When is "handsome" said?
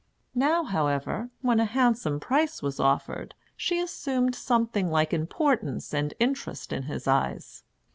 1.65-2.19